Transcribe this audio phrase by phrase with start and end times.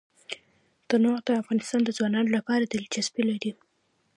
[0.89, 1.59] تنوع د افغان
[1.97, 3.51] ځوانانو لپاره دلچسپي لري.